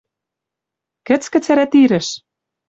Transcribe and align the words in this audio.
Кӹцкӹ 1.07 1.39
цӓрӓ 1.45 1.65
тирыш!» 1.71 2.07